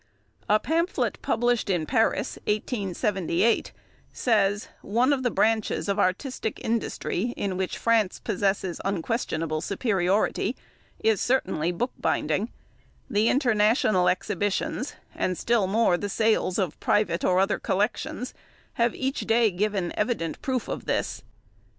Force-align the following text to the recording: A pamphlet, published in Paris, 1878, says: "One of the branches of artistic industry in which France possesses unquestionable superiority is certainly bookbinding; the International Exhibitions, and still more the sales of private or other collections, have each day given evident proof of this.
A 0.49 0.59
pamphlet, 0.59 1.19
published 1.21 1.69
in 1.69 1.85
Paris, 1.85 2.35
1878, 2.47 3.71
says: 4.11 4.67
"One 4.81 5.13
of 5.13 5.21
the 5.21 5.29
branches 5.29 5.87
of 5.87 5.99
artistic 5.99 6.59
industry 6.65 7.35
in 7.37 7.55
which 7.55 7.77
France 7.77 8.17
possesses 8.19 8.81
unquestionable 8.83 9.61
superiority 9.61 10.55
is 11.03 11.21
certainly 11.21 11.71
bookbinding; 11.71 12.51
the 13.11 13.27
International 13.29 14.09
Exhibitions, 14.09 14.95
and 15.13 15.37
still 15.37 15.67
more 15.67 15.97
the 15.97 16.09
sales 16.09 16.57
of 16.57 16.79
private 16.79 17.23
or 17.23 17.37
other 17.37 17.59
collections, 17.59 18.33
have 18.81 18.95
each 18.95 19.19
day 19.27 19.51
given 19.51 19.93
evident 19.95 20.41
proof 20.41 20.67
of 20.67 20.85
this. 20.85 21.21